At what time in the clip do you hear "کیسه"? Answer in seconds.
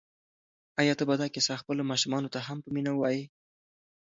1.35-1.53